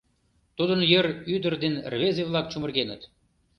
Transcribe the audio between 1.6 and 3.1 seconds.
ден рвезе-влак чумыргеныт.